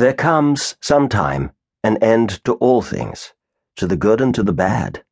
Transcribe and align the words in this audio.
There 0.00 0.14
comes, 0.14 0.76
sometime, 0.80 1.50
an 1.84 1.98
end 1.98 2.42
to 2.46 2.54
all 2.54 2.80
things, 2.80 3.34
to 3.76 3.86
the 3.86 3.98
good 3.98 4.22
and 4.22 4.34
to 4.34 4.42
the 4.42 4.54
bad. 4.54 5.04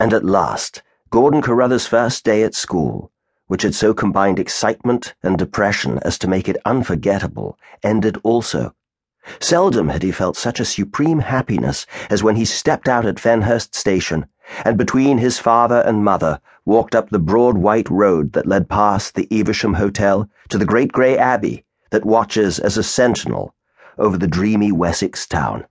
And 0.00 0.14
at 0.14 0.24
last, 0.24 0.82
Gordon 1.10 1.42
Carruthers' 1.42 1.86
first 1.86 2.24
day 2.24 2.42
at 2.42 2.54
school, 2.54 3.12
which 3.48 3.60
had 3.60 3.74
so 3.74 3.92
combined 3.92 4.38
excitement 4.38 5.14
and 5.22 5.36
depression 5.36 5.98
as 5.98 6.16
to 6.16 6.28
make 6.28 6.48
it 6.48 6.56
unforgettable, 6.64 7.58
ended 7.82 8.16
also. 8.22 8.74
Seldom 9.38 9.90
had 9.90 10.02
he 10.02 10.10
felt 10.10 10.38
such 10.38 10.60
a 10.60 10.64
supreme 10.64 11.18
happiness 11.18 11.84
as 12.08 12.22
when 12.22 12.36
he 12.36 12.46
stepped 12.46 12.88
out 12.88 13.04
at 13.04 13.20
Fenhurst 13.20 13.74
Station 13.74 14.24
and 14.64 14.78
between 14.78 15.18
his 15.18 15.38
father 15.38 15.82
and 15.82 16.06
mother 16.06 16.40
walked 16.64 16.94
up 16.94 17.10
the 17.10 17.18
broad 17.18 17.58
white 17.58 17.90
road 17.90 18.32
that 18.32 18.48
led 18.48 18.70
past 18.70 19.14
the 19.14 19.28
Evesham 19.30 19.74
Hotel 19.74 20.26
to 20.48 20.56
the 20.56 20.64
great 20.64 20.90
grey 20.90 21.18
Abbey 21.18 21.66
that 21.90 22.06
watches 22.06 22.58
as 22.58 22.78
a 22.78 22.82
sentinel 22.82 23.54
over 23.98 24.16
the 24.16 24.26
dreamy 24.26 24.72
Wessex 24.72 25.26
town. 25.26 25.66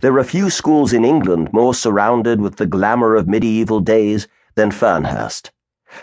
There 0.00 0.18
are 0.18 0.24
few 0.24 0.48
schools 0.50 0.92
in 0.92 1.04
England 1.04 1.52
more 1.52 1.74
surrounded 1.74 2.40
with 2.40 2.56
the 2.56 2.66
glamour 2.66 3.14
of 3.16 3.28
medieval 3.28 3.80
days 3.80 4.28
than 4.54 4.70
Fernhurst. 4.70 5.50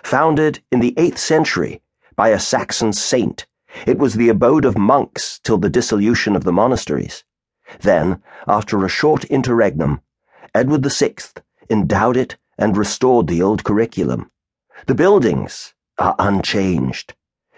Founded 0.03 0.61
in 0.71 0.79
the 0.79 0.93
eighth 0.97 1.17
century 1.17 1.81
by 2.15 2.29
a 2.29 2.39
Saxon 2.39 2.93
saint, 2.93 3.45
it 3.85 3.97
was 3.97 4.13
the 4.13 4.29
abode 4.29 4.65
of 4.65 4.77
monks 4.77 5.39
till 5.43 5.57
the 5.57 5.69
dissolution 5.69 6.35
of 6.35 6.43
the 6.43 6.53
monasteries. 6.53 7.23
Then, 7.79 8.21
after 8.47 8.83
a 8.83 8.89
short 8.89 9.25
interregnum, 9.25 10.01
Edward 10.53 10.85
VI 10.85 11.15
endowed 11.69 12.17
it 12.17 12.37
and 12.57 12.77
restored 12.77 13.27
the 13.27 13.41
old 13.41 13.63
curriculum. 13.63 14.31
The 14.85 14.95
buildings 14.95 15.73
are 15.97 16.15
unchanged. 16.19 17.13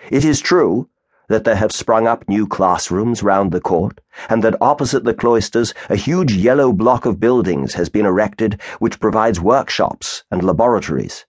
It 0.09 0.26
is 0.26 0.40
true 0.40 0.90
that 1.29 1.45
there 1.45 1.55
have 1.55 1.71
sprung 1.71 2.05
up 2.05 2.27
new 2.27 2.45
classrooms 2.45 3.23
round 3.23 3.51
the 3.51 3.61
court, 3.61 4.01
and 4.29 4.43
that 4.43 4.61
opposite 4.61 5.05
the 5.05 5.13
cloisters 5.13 5.73
a 5.89 5.95
huge 5.95 6.33
yellow 6.33 6.73
block 6.73 7.05
of 7.05 7.20
buildings 7.20 7.75
has 7.75 7.87
been 7.87 8.05
erected 8.05 8.59
which 8.79 8.99
provides 8.99 9.39
workshops 9.39 10.23
and 10.29 10.43
laboratories. 10.43 11.26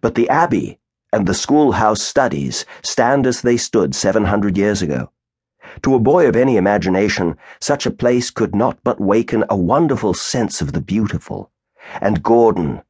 But 0.00 0.14
the 0.14 0.28
abbey 0.28 0.78
and 1.12 1.26
the 1.26 1.34
schoolhouse 1.34 2.00
studies 2.00 2.64
stand 2.82 3.26
as 3.26 3.42
they 3.42 3.56
stood 3.56 3.94
seven 3.94 4.26
hundred 4.26 4.56
years 4.56 4.82
ago. 4.82 5.10
To 5.82 5.94
a 5.94 6.00
boy 6.00 6.28
of 6.28 6.36
any 6.36 6.56
imagination, 6.56 7.36
such 7.60 7.86
a 7.86 7.90
place 7.90 8.30
could 8.30 8.54
not 8.54 8.78
but 8.84 9.00
waken 9.00 9.44
a 9.48 9.56
wonderful 9.56 10.14
sense 10.14 10.60
of 10.60 10.72
the 10.72 10.80
beautiful. 10.80 11.50
And 12.00 12.22
Gordon, 12.22 12.82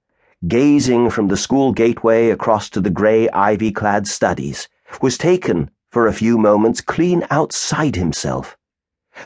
gazing 0.46 1.10
from 1.10 1.28
the 1.28 1.36
school 1.36 1.72
gateway 1.72 2.30
across 2.30 2.68
to 2.70 2.80
the 2.80 2.90
grey 2.90 3.28
ivy 3.30 3.70
clad 3.70 4.06
studies, 4.06 4.68
was 5.00 5.16
taken 5.16 5.70
for 5.90 6.06
a 6.06 6.12
few 6.12 6.38
moments 6.38 6.80
clean 6.80 7.26
outside 7.30 7.96
himself. 7.96 8.56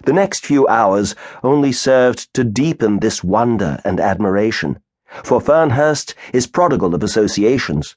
The 0.05 0.13
next 0.13 0.47
few 0.47 0.67
hours 0.67 1.15
only 1.43 1.73
served 1.73 2.33
to 2.35 2.43
deepen 2.43 3.01
this 3.01 3.23
wonder 3.23 3.81
and 3.85 4.01
admiration, 4.01 4.79
for 5.23 5.41
Fernhurst 5.41 6.15
is 6.33 6.47
prodigal 6.47 6.95
of 6.95 7.03
associations. 7.03 7.97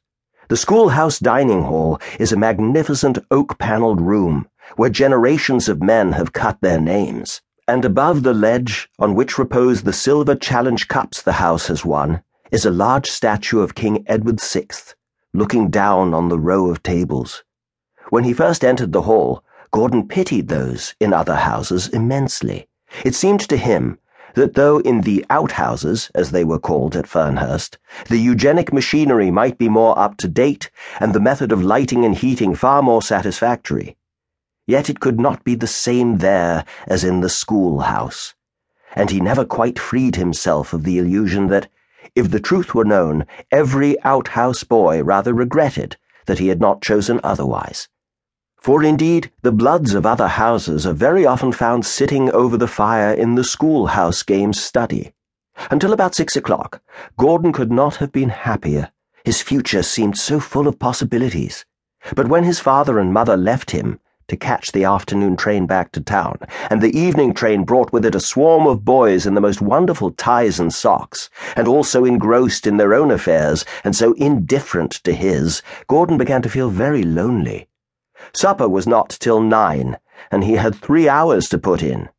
The 0.49 0.57
schoolhouse 0.57 1.17
dining 1.17 1.63
hall 1.63 1.99
is 2.19 2.31
a 2.31 2.37
magnificent 2.37 3.19
oak 3.31 3.57
panelled 3.57 4.01
room 4.01 4.47
where 4.75 4.89
generations 4.89 5.69
of 5.69 5.81
men 5.81 6.11
have 6.11 6.33
cut 6.33 6.59
their 6.61 6.79
names, 6.79 7.41
and 7.69 7.85
above 7.85 8.23
the 8.23 8.33
ledge 8.33 8.89
on 8.99 9.15
which 9.15 9.37
repose 9.37 9.83
the 9.83 9.93
silver 9.93 10.35
challenge 10.35 10.89
cups 10.89 11.21
the 11.21 11.33
house 11.33 11.67
has 11.67 11.85
won 11.85 12.21
is 12.51 12.65
a 12.65 12.71
large 12.71 13.09
statue 13.09 13.59
of 13.61 13.75
King 13.75 14.03
Edward 14.07 14.41
VI, 14.41 14.67
looking 15.33 15.69
down 15.69 16.13
on 16.13 16.29
the 16.29 16.39
row 16.39 16.69
of 16.69 16.83
tables. 16.83 17.43
When 18.09 18.23
he 18.23 18.31
first 18.31 18.63
entered 18.63 18.93
the 18.93 19.01
hall, 19.01 19.43
Gordon 19.71 20.07
pitied 20.07 20.47
those 20.47 20.95
in 20.99 21.11
other 21.11 21.35
houses 21.35 21.89
immensely. 21.89 22.69
It 23.03 23.15
seemed 23.15 23.41
to 23.41 23.57
him 23.57 23.99
that 24.35 24.53
though 24.53 24.77
in 24.77 25.01
the 25.01 25.25
outhouses, 25.29 26.09
as 26.15 26.31
they 26.31 26.45
were 26.45 26.57
called 26.57 26.95
at 26.95 27.05
Fernhurst, 27.05 27.77
the 28.07 28.17
eugenic 28.17 28.71
machinery 28.71 29.29
might 29.29 29.57
be 29.57 29.67
more 29.67 29.97
up 29.99 30.15
to 30.17 30.29
date 30.29 30.71
and 31.01 31.11
the 31.11 31.19
method 31.19 31.51
of 31.51 31.61
lighting 31.61 32.05
and 32.05 32.15
heating 32.15 32.55
far 32.55 32.81
more 32.81 33.01
satisfactory, 33.01 33.97
yet 34.65 34.89
it 34.89 35.01
could 35.01 35.19
not 35.19 35.43
be 35.43 35.55
the 35.55 35.67
same 35.67 36.19
there 36.19 36.63
as 36.87 37.03
in 37.03 37.19
the 37.19 37.29
schoolhouse, 37.29 38.35
and 38.95 39.09
he 39.09 39.19
never 39.19 39.43
quite 39.43 39.77
freed 39.77 40.15
himself 40.15 40.71
of 40.71 40.85
the 40.85 40.97
illusion 40.97 41.47
that, 41.47 41.67
if 42.15 42.31
the 42.31 42.39
truth 42.39 42.73
were 42.73 42.85
known, 42.85 43.25
every 43.51 44.01
outhouse 44.05 44.63
boy 44.63 45.03
rather 45.03 45.33
regretted 45.33 45.97
that 46.25 46.39
he 46.39 46.47
had 46.47 46.61
not 46.61 46.81
chosen 46.81 47.19
otherwise. 47.21 47.89
For 48.67 48.83
indeed, 48.83 49.31
the 49.43 49.53
bloods 49.53 49.93
of 49.93 50.05
other 50.05 50.27
houses 50.27 50.85
are 50.85 50.91
very 50.91 51.25
often 51.25 51.53
found 51.53 51.85
sitting 51.85 52.29
over 52.31 52.57
the 52.57 52.67
fire 52.67 53.13
in 53.13 53.35
the 53.35 53.43
schoolhouse 53.45 54.23
games 54.23 54.61
study. 54.61 55.13
Until 55.71 55.93
about 55.93 56.15
six 56.15 56.35
o'clock, 56.35 56.81
Gordon 57.17 57.53
could 57.53 57.71
not 57.71 57.95
have 57.95 58.11
been 58.11 58.27
happier. 58.27 58.91
His 59.23 59.41
future 59.41 59.83
seemed 59.83 60.17
so 60.17 60.41
full 60.41 60.67
of 60.67 60.79
possibilities. 60.79 61.63
But 62.13 62.27
when 62.27 62.43
his 62.43 62.59
father 62.59 62.99
and 62.99 63.13
mother 63.13 63.37
left 63.37 63.71
him 63.71 64.01
to 64.27 64.35
catch 64.35 64.73
the 64.73 64.83
afternoon 64.83 65.37
train 65.37 65.65
back 65.65 65.93
to 65.93 66.01
town, 66.01 66.37
and 66.69 66.81
the 66.81 66.93
evening 66.93 67.33
train 67.33 67.63
brought 67.63 67.93
with 67.93 68.05
it 68.05 68.15
a 68.15 68.19
swarm 68.19 68.67
of 68.67 68.83
boys 68.83 69.25
in 69.25 69.33
the 69.33 69.39
most 69.39 69.61
wonderful 69.61 70.11
ties 70.11 70.59
and 70.59 70.73
socks, 70.73 71.29
and 71.55 71.69
all 71.69 71.85
so 71.85 72.03
engrossed 72.03 72.67
in 72.67 72.75
their 72.75 72.93
own 72.93 73.11
affairs 73.11 73.63
and 73.85 73.95
so 73.95 74.11
indifferent 74.15 74.91
to 75.05 75.13
his, 75.13 75.61
Gordon 75.87 76.17
began 76.17 76.41
to 76.41 76.49
feel 76.49 76.69
very 76.69 77.03
lonely. 77.03 77.69
Supper 78.33 78.67
was 78.67 78.87
not 78.87 79.09
till 79.09 79.41
nine, 79.41 79.97
and 80.31 80.43
he 80.43 80.53
had 80.53 80.73
three 80.73 81.07
hours 81.07 81.49
to 81.49 81.57
put 81.57 81.83
in. 81.83 82.09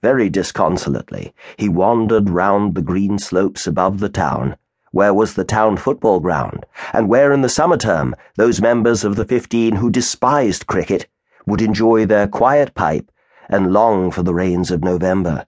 Very 0.00 0.28
disconsolately, 0.28 1.34
he 1.56 1.68
wandered 1.68 2.30
round 2.30 2.74
the 2.74 2.82
green 2.82 3.18
slopes 3.18 3.66
above 3.66 4.00
the 4.00 4.08
town, 4.08 4.56
where 4.92 5.12
was 5.12 5.34
the 5.34 5.42
town 5.42 5.76
football 5.76 6.20
ground, 6.20 6.66
and 6.92 7.08
where 7.08 7.32
in 7.32 7.42
the 7.42 7.48
summer 7.48 7.76
term 7.76 8.14
those 8.36 8.60
members 8.60 9.02
of 9.02 9.16
the 9.16 9.24
fifteen 9.24 9.76
who 9.76 9.90
despised 9.90 10.68
cricket 10.68 11.08
would 11.46 11.60
enjoy 11.60 12.06
their 12.06 12.28
quiet 12.28 12.74
pipe 12.74 13.10
and 13.48 13.72
long 13.72 14.10
for 14.10 14.22
the 14.22 14.34
rains 14.34 14.70
of 14.70 14.84
November. 14.84 15.46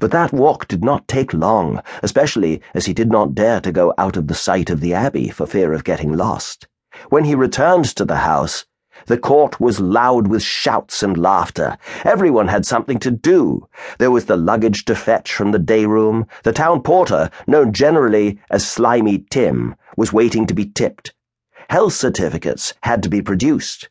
But 0.00 0.10
that 0.10 0.32
walk 0.32 0.66
did 0.66 0.82
not 0.82 1.06
take 1.06 1.32
long, 1.32 1.82
especially 2.02 2.62
as 2.74 2.86
he 2.86 2.94
did 2.94 3.10
not 3.10 3.34
dare 3.34 3.60
to 3.60 3.70
go 3.70 3.94
out 3.96 4.16
of 4.16 4.26
the 4.26 4.34
sight 4.34 4.70
of 4.70 4.80
the 4.80 4.94
Abbey 4.94 5.28
for 5.28 5.46
fear 5.46 5.72
of 5.72 5.84
getting 5.84 6.16
lost. 6.16 6.66
When 7.10 7.24
he 7.24 7.34
returned 7.34 7.84
to 7.96 8.04
the 8.04 8.16
house, 8.16 8.64
the 9.06 9.18
court 9.18 9.60
was 9.60 9.80
loud 9.80 10.28
with 10.28 10.42
shouts 10.42 11.02
and 11.02 11.18
laughter. 11.18 11.76
Everyone 12.04 12.48
had 12.48 12.64
something 12.64 12.98
to 13.00 13.10
do. 13.10 13.68
There 13.98 14.10
was 14.10 14.26
the 14.26 14.36
luggage 14.36 14.84
to 14.86 14.94
fetch 14.94 15.34
from 15.34 15.52
the 15.52 15.58
day 15.58 15.84
room. 15.84 16.26
The 16.42 16.52
town 16.52 16.82
porter, 16.82 17.30
known 17.46 17.72
generally 17.72 18.38
as 18.50 18.66
Slimy 18.66 19.26
Tim, 19.30 19.74
was 19.96 20.12
waiting 20.12 20.46
to 20.46 20.54
be 20.54 20.66
tipped. 20.66 21.12
Health 21.68 21.94
certificates 21.94 22.74
had 22.82 23.02
to 23.02 23.08
be 23.08 23.22
produced. 23.22 23.88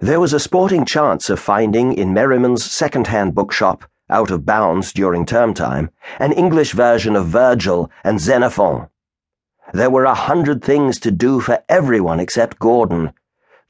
There 0.00 0.20
was 0.20 0.32
a 0.32 0.40
sporting 0.40 0.84
chance 0.84 1.30
of 1.30 1.38
finding 1.38 1.92
in 1.92 2.12
Merriman's 2.12 2.64
second-hand 2.64 3.34
bookshop, 3.34 3.84
out 4.10 4.30
of 4.30 4.44
bounds 4.44 4.92
during 4.92 5.24
term 5.24 5.54
time, 5.54 5.90
an 6.18 6.32
English 6.32 6.72
version 6.72 7.16
of 7.16 7.26
Virgil 7.26 7.90
and 8.04 8.20
Xenophon. 8.20 8.88
There 9.72 9.90
were 9.90 10.04
a 10.04 10.14
hundred 10.14 10.62
things 10.62 10.98
to 11.00 11.10
do 11.10 11.40
for 11.40 11.62
everyone 11.68 12.20
except 12.20 12.58
Gordon 12.58 13.12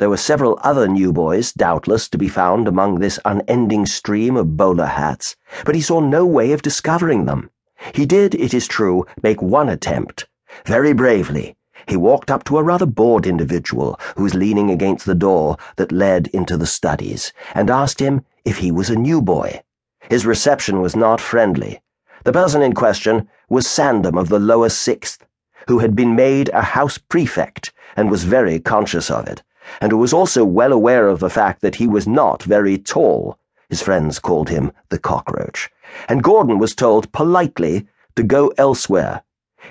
there 0.02 0.10
were 0.10 0.16
several 0.16 0.58
other 0.64 0.88
new 0.88 1.12
boys, 1.12 1.52
doubtless, 1.52 2.08
to 2.08 2.18
be 2.18 2.26
found 2.26 2.66
among 2.66 2.98
this 2.98 3.20
unending 3.24 3.86
stream 3.86 4.36
of 4.36 4.56
bowler 4.56 4.86
hats, 4.86 5.36
but 5.64 5.76
he 5.76 5.80
saw 5.80 6.00
no 6.00 6.26
way 6.26 6.50
of 6.50 6.60
discovering 6.60 7.24
them. 7.24 7.48
He 7.94 8.04
did, 8.04 8.34
it 8.34 8.52
is 8.52 8.66
true, 8.66 9.06
make 9.22 9.40
one 9.40 9.68
attempt. 9.68 10.26
Very 10.66 10.92
bravely, 10.92 11.54
he 11.86 11.96
walked 11.96 12.32
up 12.32 12.42
to 12.46 12.58
a 12.58 12.64
rather 12.64 12.84
bored 12.84 13.28
individual 13.28 13.96
who 14.16 14.24
was 14.24 14.34
leaning 14.34 14.72
against 14.72 15.06
the 15.06 15.14
door 15.14 15.56
that 15.76 15.92
led 15.92 16.26
into 16.32 16.56
the 16.56 16.66
studies, 16.66 17.32
and 17.54 17.70
asked 17.70 18.00
him 18.00 18.24
if 18.44 18.56
he 18.56 18.72
was 18.72 18.90
a 18.90 18.96
new 18.96 19.22
boy. 19.22 19.62
His 20.10 20.26
reception 20.26 20.80
was 20.80 20.96
not 20.96 21.20
friendly. 21.20 21.80
The 22.24 22.32
person 22.32 22.60
in 22.60 22.72
question 22.72 23.28
was 23.48 23.68
Sandom 23.68 24.18
of 24.18 24.30
the 24.30 24.40
lower 24.40 24.68
sixth, 24.68 25.24
who 25.68 25.78
had 25.78 25.94
been 25.94 26.16
made 26.16 26.48
a 26.48 26.62
house 26.62 26.98
prefect 26.98 27.72
and 27.94 28.10
was 28.10 28.24
very 28.24 28.58
conscious 28.58 29.08
of 29.08 29.28
it 29.28 29.44
and 29.80 29.92
who 29.92 29.98
was 29.98 30.12
also 30.12 30.44
well 30.44 30.72
aware 30.72 31.08
of 31.08 31.20
the 31.20 31.30
fact 31.30 31.60
that 31.62 31.76
he 31.76 31.86
was 31.86 32.06
not 32.06 32.42
very 32.42 32.78
tall. 32.78 33.38
His 33.68 33.82
friends 33.82 34.18
called 34.18 34.48
him 34.48 34.72
the 34.90 34.98
cockroach, 34.98 35.70
and 36.08 36.22
Gordon 36.22 36.58
was 36.58 36.74
told 36.74 37.10
politely 37.12 37.86
to 38.16 38.22
go 38.22 38.52
elsewhere. 38.58 39.22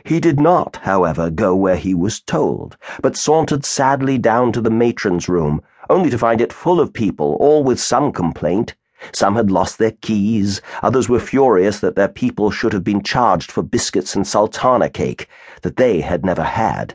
He 0.03 0.19
did 0.19 0.39
not, 0.39 0.77
however, 0.83 1.29
go 1.29 1.55
where 1.55 1.75
he 1.75 1.93
was 1.93 2.19
told, 2.21 2.77
but 3.01 3.15
sauntered 3.15 3.63
sadly 3.65 4.17
down 4.17 4.51
to 4.53 4.61
the 4.61 4.71
matron's 4.71 5.29
room, 5.29 5.61
only 5.89 6.09
to 6.09 6.17
find 6.17 6.41
it 6.41 6.51
full 6.51 6.79
of 6.79 6.93
people, 6.93 7.35
all 7.39 7.63
with 7.63 7.79
some 7.79 8.11
complaint. 8.11 8.73
Some 9.11 9.35
had 9.35 9.51
lost 9.51 9.77
their 9.77 9.91
keys, 9.91 10.61
others 10.81 11.09
were 11.09 11.19
furious 11.19 11.79
that 11.81 11.95
their 11.95 12.07
people 12.07 12.49
should 12.49 12.73
have 12.73 12.83
been 12.83 13.03
charged 13.03 13.51
for 13.51 13.61
biscuits 13.61 14.15
and 14.15 14.25
sultana 14.25 14.89
cake 14.89 15.27
that 15.61 15.75
they 15.75 16.01
had 16.01 16.25
never 16.25 16.43
had 16.43 16.89